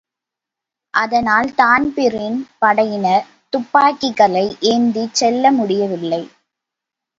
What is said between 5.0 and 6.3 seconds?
செல்லமுடியவில்லை.